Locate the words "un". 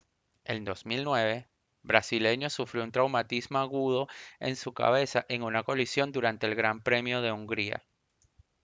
2.83-2.91